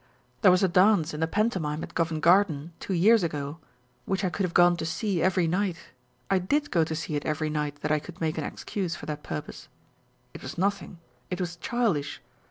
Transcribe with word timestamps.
There 0.41 0.49
was 0.49 0.63
a 0.63 0.67
dance 0.67 1.13
in 1.13 1.19
the 1.19 1.27
pantomime 1.27 1.83
at 1.83 1.93
Covent 1.93 2.21
Garden 2.21 2.73
two 2.79 2.95
years 2.95 3.21
ago,1 3.21 3.57
which 4.05 4.23
I 4.23 4.31
could 4.31 4.45
have 4.45 4.53
gone 4.55 4.75
to 4.77 4.83
see 4.87 5.21
every 5.21 5.45
night. 5.47 5.91
I 6.27 6.39
did 6.39 6.71
go 6.71 6.83
to 6.83 6.95
see 6.95 7.15
it 7.15 7.23
every 7.23 7.51
night 7.51 7.81
that 7.81 7.91
I 7.91 7.99
could 7.99 8.19
make 8.19 8.39
an 8.39 8.43
excuse 8.43 8.95
for 8.95 9.05
that 9.05 9.21
purpose. 9.21 9.67
It 10.33 10.41
was 10.41 10.57
nothing; 10.57 10.97
it 11.29 11.39
was 11.39 11.55
childish. 11.55 12.19